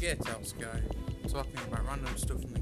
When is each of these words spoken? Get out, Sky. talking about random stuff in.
Get 0.00 0.28
out, 0.28 0.46
Sky. 0.46 0.80
talking 1.28 1.58
about 1.66 1.86
random 1.86 2.16
stuff 2.16 2.42
in. 2.42 2.55